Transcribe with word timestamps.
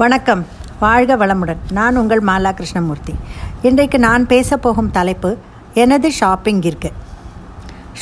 வணக்கம். 0.00 0.42
வாழ்க 0.80 1.12
வளமுடன். 1.16 1.62
நான் 1.70 1.96
உங்கள் 1.96 2.20
மாலா 2.24 2.50
கிருஷ்ணமூர்த்தி 2.58 3.14
இன்றைக்கு 3.62 3.98
நான் 3.98 4.26
பேசப்போகும் 4.26 4.90
தலைப்பு 4.90 5.30
எனது 5.74 6.12
ஷாப்பிங் 6.12 6.60
இருக்கு. 6.62 6.90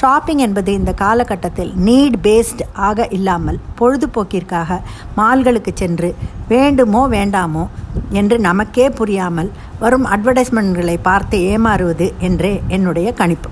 ஷாப்பிங் 0.00 0.38
என்பது 0.38 0.72
இந்த 0.72 0.92
காலகட்டத்தில் 0.92 1.72
நீட் 1.86 2.18
பேஸ்ட் 2.22 2.62
ஆக 2.88 3.08
இல்லாமல் 3.10 3.60
பொழுதுபோக்கிற்காக 3.78 4.80
மால்களுக்கு 5.16 5.72
சென்று 5.74 6.14
வேண்டுமோ 6.48 7.08
வேண்டாமோ 7.08 7.66
என்று 8.10 8.38
நமக்கே 8.38 8.88
புரியாமல் 8.90 9.52
வரும் 9.78 10.06
அட்வர்டைஸ்மெண்ட்களை 10.06 10.98
பார்த்து 11.02 11.38
ஏமாறுவது 11.52 12.08
என்றே 12.18 12.62
என்னுடைய 12.68 13.12
கணிப்பு. 13.12 13.50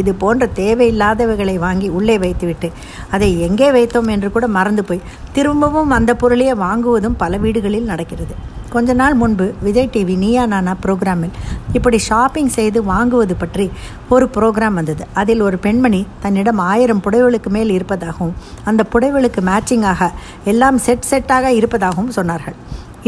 இது 0.00 0.12
போன்ற 0.22 0.48
தேவையில்லாதவைகளை 0.60 1.56
வாங்கி 1.66 1.88
உள்ளே 1.98 2.16
வைத்துவிட்டு 2.24 2.70
அதை 3.16 3.28
எங்கே 3.48 3.68
வைத்தோம் 3.76 4.10
என்று 4.14 4.30
கூட 4.36 4.46
மறந்து 4.56 4.84
போய் 4.88 5.06
திரும்பவும் 5.36 5.94
அந்த 5.98 6.10
பொருளையே 6.22 6.56
வாங்குவதும் 6.64 7.20
பல 7.22 7.38
வீடுகளில் 7.44 7.90
நடக்கிறது. 7.92 8.34
கொஞ்ச 8.74 8.90
நாள் 9.00 9.16
முன்பு 9.20 9.46
விஜய் 9.64 9.90
டிவி 9.94 10.14
நீயா 10.22 10.44
நானா 10.52 10.72
ப்ரோக்ராமில் 10.84 11.34
இப்படி 11.76 11.98
ஷாப்பிங் 12.06 12.52
செய்து 12.56 12.78
வாங்குவது 12.90 13.34
பற்றி 13.42 13.66
ஒரு 14.14 14.26
ப்ரோக்ராம் 14.36 14.78
வந்தது. 14.80 15.04
அதில் 15.20 15.42
ஒரு 15.48 15.56
பெண்மணி 15.66 16.00
தன்னிடம் 16.22 16.62
ஆயிரம் 16.70 17.02
புடவைகளுக்கு 17.06 17.50
மேல் 17.56 17.72
இருப்பதாகவும் 17.78 18.36
அந்த 18.70 18.84
புடவைகளுக்கு 18.92 19.42
மேட்சிங்காக 19.50 20.10
எல்லாம் 20.52 20.78
செட் 20.86 21.08
செட்டாக 21.10 21.52
இருப்பதாகவும் 21.60 22.16
சொன்னார்கள். 22.18 22.56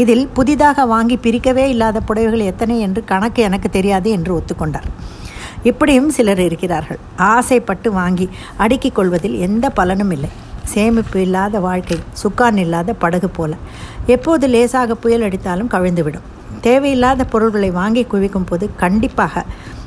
இதில் 0.03 0.23
புதிதாக 0.37 0.85
வாங்கி 0.93 1.17
பிரிக்கவே 1.25 1.65
இல்லாத 1.73 1.97
புடவைகள் 2.07 2.49
எத்தனை 2.51 2.77
என்று 2.87 3.03
கணக்கு 3.11 3.41
எனக்கு 3.49 3.69
தெரியாது 3.77 4.09
என்று 4.17 4.31
ஒத்துக்கொண்டார். 4.37 4.89
இப்படியும் 5.69 6.09
சிலர் 6.15 6.41
இருக்கிறார்கள். 6.47 6.99
ஆசைப்பட்டு 7.17 7.89
வாங்கி 7.99 8.25
அடுக்கிக் 8.63 8.95
கொள்வதில் 8.95 9.37
எந்த 9.47 9.65
பலனும் 9.69 10.11
இல்லை. 10.11 10.29
சேமிப்பு 10.73 11.21
இல்லாத 11.21 11.59
வாழ்க்கை 11.59 11.97
சுக்கான் 12.21 12.57
இல்லாத 12.57 12.93
படகு 13.03 13.29
போல. 13.29 13.53
எப்போது 14.15 14.47
லேசாக 14.47 14.95
புயல் 14.95 15.25
அடித்தாலும் 15.27 15.71
கவிழ்ந்துவிடும். 15.75 16.25
தேவையில்லாத 16.61 17.25
பொருள்களை 17.25 17.71
வாங்கி 17.71 18.03
குவிக்கும் 18.03 18.47
போது 18.49 18.65
கண்டிப்பாக 18.83 19.43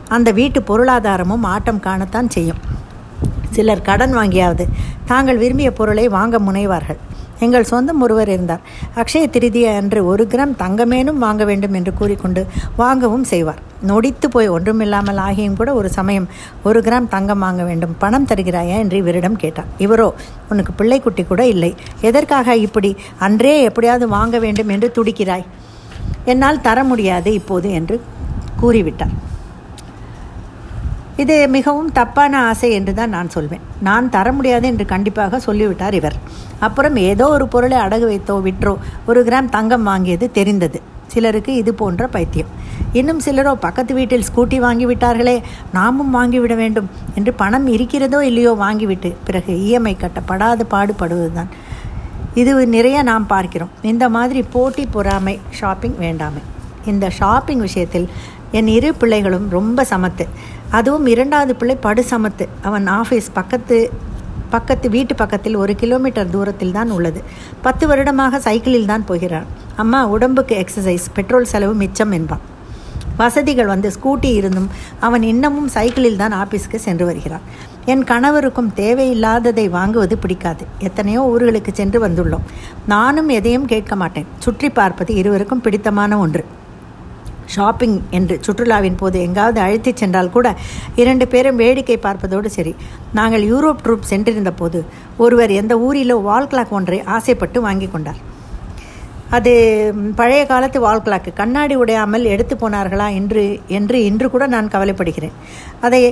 அந்த 0.09 0.31
வீட்டு 0.31 0.61
பொருளாதாரமும் 0.61 1.47
ஆட்டம் 1.55 1.85
காணத்தான் 1.87 2.29
செய்யும். 2.29 2.63
சிலர் 3.51 3.87
கடன் 3.89 4.17
வாங்கியாவது 4.17 4.65
தாங்கள் 5.05 5.43
விரும்பிய 5.43 5.71
பொருளை 5.73 6.09
வாங்க 6.09 6.39
முனைவார்கள். 6.39 7.01
எங்கள் 7.41 7.65
சொந்தம் 7.65 8.01
ஒருவர் 8.01 8.29
இருந்தார். 8.29 8.63
அக்ஷய 8.97 9.27
திருதிய 9.35 9.77
அன்று 9.77 10.07
ஒரு 10.07 10.27
கிராம் 10.31 10.55
தங்கமேனும் 10.59 11.23
வாங்க 11.25 11.45
வேண்டும் 11.45 11.73
என்று 11.73 11.95
கூறிக்கொண்டு 11.95 12.47
வாங்கவும் 12.77 13.25
செய்வார். 13.25 13.61
நொடித்து 13.87 14.27
போய் 14.31 14.49
ஒன்றுமில்லாமல் 14.49 15.17
ஆகியும் 15.17 15.57
கூட 15.57 15.75
ஒரு 15.75 15.89
சமயம் 15.89 16.29
ஒரு 16.63 16.81
கிராம் 16.81 17.09
தங்கம் 17.09 17.39
வாங்க 17.39 17.65
வேண்டும். 17.65 17.95
பணம் 17.99 18.27
தருகிறாயா 18.27 18.77
என்று 18.79 18.97
இவரிடம் 18.97 19.37
கேட்டார். 19.37 19.71
இவரோ 19.79 20.09
உனக்கு 20.49 20.75
பிள்ளைக்குட்டி 20.79 21.27
கூட 21.27 21.47
இல்லை. 21.47 21.75
எதற்காக 22.01 22.57
இப்படி? 22.57 22.97
அன்றே 23.19 23.63
எப்படியாவது 23.63 24.09
வாங்க 24.09 24.39
வேண்டும் 24.39 24.69
என்று 24.69 24.93
துடிக்கிறாய். 24.99 25.47
என்னால் 26.25 26.61
தர 26.61 26.85
முடியாது 26.85 27.33
இப்போது 27.33 27.71
என்று 27.73 28.01
கூறிவிட்டார். 28.63 29.15
இது 31.23 31.37
மிகவும் 31.55 31.89
தப்பான 31.99 32.33
ஆசை 32.49 32.69
என்று 32.79 32.93
தான் 32.99 33.15
நான் 33.17 33.31
சொல்வேன். 33.35 33.63
நான் 33.87 34.11
தர 34.17 34.27
முடியாது 34.37 34.67
என்று 34.73 34.85
கண்டிப்பாக 34.93 35.39
சொல்லிவிட்டார் 35.47 35.97
இவர். 36.01 36.17
அப்புறம் 36.67 36.97
ஏதோ 37.11 37.25
ஒரு 37.37 37.47
பொருளை 37.55 37.79
அடகு 37.87 38.07
வைத்தோ 38.11 38.37
விற்றோ 38.47 38.75
ஒரு 39.11 39.21
கிராம் 39.29 39.49
தங்கம் 39.57 39.87
வாங்கியது 39.91 40.27
தெரிந்தது. 40.39 40.81
சிலருக்கு 41.13 41.53
இது 41.61 41.71
போன்ற 41.81 42.07
பைத்தியம். 42.15 42.53
இன்னும் 42.99 43.23
சிலரோ 43.27 43.53
பக்கத்து 43.65 43.93
வீட்டில் 43.99 44.27
ஸ்கூட்டி 44.29 44.59
வாங்கிவிட்டார்களே 44.67 45.37
நாமும் 45.77 46.15
வாங்கிவிட 46.19 46.55
வேண்டும் 46.63 46.89
என்று 47.19 47.33
பணம் 47.43 47.67
இருக்கிறதோ 47.77 48.21
இல்லையோ 48.31 48.53
வாங்கிவிட்டு 48.65 49.11
பிறகு 49.27 49.53
இஎம்ஐ 49.67 49.95
கட்டப்படாது 50.05 50.65
பாடுபடுவதுதான். 50.75 51.51
இது 52.41 52.53
நிறைய 52.77 52.99
நாம் 53.11 53.27
பார்க்கிறோம். 53.35 53.73
இந்த 53.93 54.05
மாதிரி 54.17 54.43
போட்டி 54.55 54.85
பொறாமை 54.97 55.35
ஷாப்பிங் 55.61 55.99
வேண்டாமை. 56.05 56.43
இந்த 56.93 57.07
ஷாப்பிங் 57.21 57.65
விஷயத்தில் 57.69 58.07
என் 58.59 58.71
இரு 58.75 58.91
பிள்ளைகளும் 59.01 59.49
ரொம்ப 59.57 59.85
சமத்து. 59.91 60.25
அதுவும் 60.71 61.07
இரண்டாவது 61.07 61.57
பிள்ளை 61.57 61.77
படு 61.77 62.05
சமத்து 62.11 62.45
அவன் 62.63 62.87
ஆஃபீஸ் 62.87 63.29
பக்கத்து 63.33 63.91
பக்கத்து 64.51 64.91
வீட்டு 64.91 65.15
பக்கத்தில் 65.15 65.57
ஒரு 65.57 65.75
கிலோமீட்டர் 65.75 66.31
தூரத்தில் 66.31 66.73
தான் 66.73 66.91
உள்ளது. 66.91 67.21
பத்து 67.61 67.87
வருடமாக 67.87 68.39
சைக்கிளில் 68.39 68.87
தான் 68.87 69.05
போகிறான். 69.05 69.47
அம்மா 69.77 70.07
உடம்புக்கு 70.07 70.55
எக்ஸசைஸ் 70.63 71.07
பெட்ரோல் 71.13 71.45
செலவு 71.45 71.75
மிச்சம் 71.75 72.13
என்பான். 72.13 72.45
வசதிகள் 73.17 73.67
வந்து 73.67 73.93
ஸ்கூட்டி 73.97 74.31
இருந்தும் 74.41 74.69
அவன் 75.01 75.23
இன்னமும் 75.23 75.69
சைக்கிளில் 75.77 76.17
தான் 76.17 76.33
ஆஃபீஸ்க்கு 76.33 76.79
சென்று 76.87 77.05
வருகிறான். 77.07 77.47
என் 77.85 78.05
கணவருக்கும் 78.05 78.71
தேவையில்லாததை 78.77 79.67
வாங்குவது 79.79 80.17
பிடிக்காது. 80.25 80.65
எத்தனையோ 80.79 81.21
ஊர்களுக்கு 81.33 81.73
சென்று 81.73 82.09
வந்துள்ளோம். 82.09 82.47
நானும் 82.87 83.29
எதையும் 83.29 83.65
கேட்க 83.65 83.97
மாட்டேன். 83.97 84.27
சுற்றி 84.39 84.71
பார்ப்பது 84.71 85.15
இருவருக்கும் 85.15 85.61
பிடித்தமான 85.61 86.19
ஒன்று. 86.19 86.45
ஷாப்பிங் 87.55 87.97
என்று 88.19 88.37
சுற்றுலாவின் 88.47 88.99
போது 89.03 89.19
எங்காவது 89.27 89.61
அழைத்துச் 89.65 90.01
சென்றால் 90.03 90.35
கூட 90.37 90.49
இரண்டு 91.03 91.27
பேரும் 91.35 91.61
வேடிக்கை 91.63 91.99
பார்ப்பதோடு 92.07 92.51
சரி. 92.57 92.73
நாங்கள் 93.19 93.45
யூரோப் 93.53 93.83
ட்ரூப் 93.85 94.11
சென்றிருந்த 94.13 94.53
போது 94.61 94.81
ஒருவர் 95.25 95.53
எந்த 95.61 95.77
ஊரிலோ 95.89 96.17
வால் 96.29 96.51
கிளாக் 96.53 96.75
ஒன்றை 96.79 96.99
ஆசைப்பட்டு 97.17 97.61
வாங்கி 97.67 97.89
கொண்டார். 97.95 98.21
அது 99.37 99.53
பழைய 100.19 100.43
காலத்து 100.51 100.79
வால் 100.85 101.05
கிளாக்கு. 101.07 101.31
கண்ணாடி 101.41 101.75
உடையாமல் 101.83 102.31
எடுத்து 102.35 102.55
போனார்களா 102.57 103.09
என்று 103.21 103.45
என்று 103.79 103.99
இன்று 104.09 104.27
கூட 104.35 104.45
நான் 104.55 104.73
கவலைப்படுகிறேன். 104.75 105.37
அதை 105.87 106.03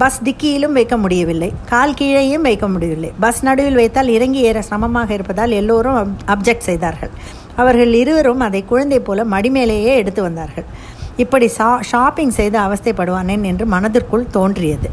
பஸ் 0.00 0.20
டிக்கியிலும் 0.26 0.76
வைக்க 0.78 0.94
முடியவில்லை. 1.02 1.48
கால் 1.72 1.96
கீழேயும் 1.98 2.46
வைக்க 2.48 2.66
முடியவில்லை. 2.68 3.10
பஸ் 3.24 3.42
நடுவில் 3.48 3.78
வைத்தால் 3.80 4.14
இறங்கி 4.16 4.40
ஏற 4.48 4.58
சிரமமாக 4.68 5.10
இருப்பதால் 5.18 5.52
எல்லோரும் 5.60 6.16
அப்ஜெக்ட் 6.34 6.68
செய்தார்கள். 6.68 7.12
அவர்கள் 7.56 7.92
இருவரும் 7.92 8.40
அதை 8.40 8.64
குழந்தை 8.64 9.00
போல 9.00 9.24
மடிமேலேயே 9.24 9.94
எடுத்து 10.02 10.22
வந்தார்கள். 10.22 10.66
இப்படி 11.16 11.48
ஷா 11.48 11.80
ஷாப்பிங் 11.90 12.30
செய்து 12.30 12.58
அவஸ்தைப்படுவானேன் 12.58 13.42
என்று 13.42 13.66
மனதிற்குள் 13.66 14.26
தோன்றியது. 14.30 14.90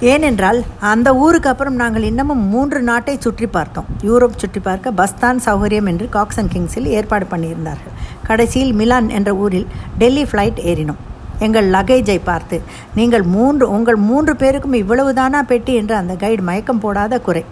ஏனென்றால் 0.00 0.64
அந்த 0.80 1.08
ஊருக்கு 1.14 1.48
அப்புறம் 1.48 1.74
நாங்கள் 1.74 2.02
இன்னமும் 2.02 2.42
மூன்று 2.48 2.82
நாட்டை 2.82 3.16
சுற்றி 3.18 3.46
பார்த்தோம். 3.46 3.86
யூரோப் 4.02 4.40
சுற்றி 4.42 4.60
பார்க்க 4.60 4.90
பஸ் 4.90 5.18
தான் 5.18 5.38
சௌகரியம் 5.46 5.88
என்று 5.92 6.08
காக்சன் 6.16 6.50
கிங்ஸில் 6.54 6.86
ஏற்பாடு 6.86 7.26
பண்ணியிருந்தார்கள். 7.32 7.94
கடைசியில் 8.28 8.72
மிலான் 8.72 9.08
என்ற 9.08 9.34
ஊரில் 9.34 9.66
டெல்லி 9.98 10.24
ஃப்ளைட் 10.24 10.60
ஏறினோம். 10.72 11.00
எங்கள் 11.38 11.70
லகேஜை 11.70 12.18
பார்த்து 12.24 12.62
நீங்கள் 12.94 13.22
மூன்று 13.22 13.70
உங்கள் 13.70 13.96
மூன்று 13.96 14.36
பேருக்கும் 14.36 14.72
இவ்வளவுதானா 14.72 15.42
பெட்டி? 15.42 15.74
என்று 15.74 15.94
அந்த 15.94 16.14
கைடு 16.14 16.42
மயக்கம் 16.42 16.80
போடாத 16.80 17.20
குறை. 17.20 17.44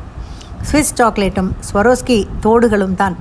ஸ்விஸ் 0.71 0.93
சாக்லேட்டும் 0.99 1.51
ஸ்வரோஸ்கி 1.69 2.19
தோடுகளும் 2.45 2.95
தான் 2.95 3.17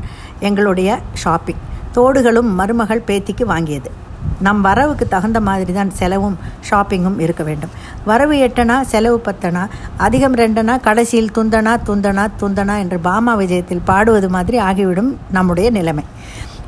எங்களுடைய 0.50 1.00
ஷாப்பிங் 1.24 1.62
தோடுகளும் 1.96 2.50
மருமகள் 2.60 3.08
பேத்திக்கு 3.08 3.46
வாங்கியது. 3.54 3.90
நம் 4.46 4.62
வரவுக்கு 4.68 5.06
தகுந்த 5.14 5.40
மாதிரி 5.48 5.72
தான் 5.78 5.92
செலவும் 6.00 6.38
ஷாப்பிங்கும் 6.70 7.18
இருக்க 7.26 7.44
வேண்டும். 7.48 7.74
வரவு 8.10 8.36
எட்டனா 8.46 8.78
செலவு 8.92 9.18
பத்தனா 9.26 9.64
அதிகம் 10.06 10.36
ரெண்டனா 10.42 10.76
கடைசியில் 10.88 11.34
துந்தனா 11.38 11.74
துந்தனா 11.90 12.26
துந்தனா 12.42 12.76
என்று 12.84 13.00
பாமா 13.08 13.34
விஜயத்தில் 13.42 13.86
பாடுவது 13.90 14.30
மாதிரி 14.36 14.60
ஆகிவிடும் 14.70 15.12
நம்முடைய 15.38 15.70
நிலைமை. 15.78 16.06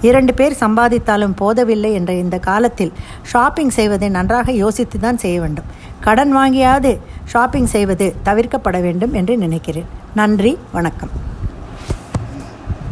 இரண்டு 0.09 0.33
பேர் 0.39 0.55
சம்பாதித்தாலும் 0.61 1.35
போதவில்லை 1.41 1.91
என்ற 1.99 2.13
இந்த 2.23 2.37
காலத்தில் 2.49 2.93
ஷாப்பிங் 3.33 3.73
செய்வதை 3.79 4.09
நன்றாக 4.17 4.51
யோசித்து 4.63 4.99
தான் 4.99 5.21
செய்ய 5.25 5.37
வேண்டும். 5.43 5.69
கடன் 6.07 6.33
வாங்கியாவது 6.37 6.93
ஷாப்பிங் 7.33 7.69
செய்வது 7.75 8.07
தவிர்க்கப்பட 8.29 8.79
வேண்டும் 8.87 9.13
என்று 9.21 9.35
நினைக்கிறேன். 9.37 9.91
நன்றி 10.21 10.53
வணக்கம். 10.71 11.13